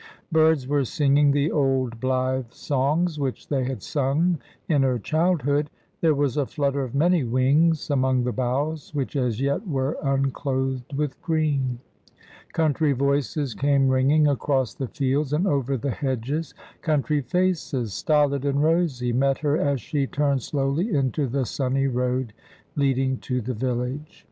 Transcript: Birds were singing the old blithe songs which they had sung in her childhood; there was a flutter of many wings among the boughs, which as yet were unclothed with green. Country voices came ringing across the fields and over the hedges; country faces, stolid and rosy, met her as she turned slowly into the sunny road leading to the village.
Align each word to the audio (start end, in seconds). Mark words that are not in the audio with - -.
Birds 0.31 0.67
were 0.67 0.83
singing 0.83 1.29
the 1.29 1.51
old 1.51 1.99
blithe 1.99 2.49
songs 2.51 3.19
which 3.19 3.49
they 3.49 3.63
had 3.65 3.83
sung 3.83 4.39
in 4.67 4.81
her 4.81 4.97
childhood; 4.97 5.69
there 5.99 6.15
was 6.15 6.37
a 6.37 6.45
flutter 6.47 6.81
of 6.83 6.95
many 6.95 7.23
wings 7.23 7.87
among 7.91 8.23
the 8.23 8.31
boughs, 8.31 8.95
which 8.95 9.15
as 9.15 9.39
yet 9.39 9.67
were 9.67 9.97
unclothed 10.01 10.91
with 10.95 11.21
green. 11.21 11.77
Country 12.51 12.93
voices 12.93 13.53
came 13.53 13.89
ringing 13.89 14.25
across 14.27 14.73
the 14.73 14.87
fields 14.87 15.33
and 15.33 15.45
over 15.45 15.77
the 15.77 15.91
hedges; 15.91 16.55
country 16.81 17.21
faces, 17.21 17.93
stolid 17.93 18.43
and 18.43 18.63
rosy, 18.63 19.13
met 19.13 19.37
her 19.37 19.55
as 19.55 19.79
she 19.79 20.07
turned 20.07 20.41
slowly 20.41 20.91
into 20.91 21.27
the 21.27 21.45
sunny 21.45 21.85
road 21.85 22.33
leading 22.75 23.19
to 23.19 23.39
the 23.39 23.53
village. 23.53 24.19